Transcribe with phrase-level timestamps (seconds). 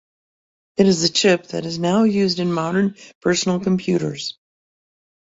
[0.77, 4.39] It is the chip that is now used in modern personal computers.